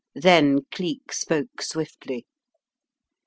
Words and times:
Then 0.15 0.61
Cleek 0.71 1.13
spoke 1.13 1.61
swiftly. 1.61 2.25